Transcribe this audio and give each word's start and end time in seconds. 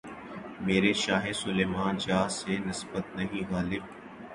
میرے 0.65 0.91
شاہِ 1.03 1.31
سلیماں 1.41 1.91
جاہ 2.03 2.27
سے 2.37 2.53
نسبت 2.67 3.05
نہیں‘ 3.15 3.43
غالبؔ! 3.51 3.83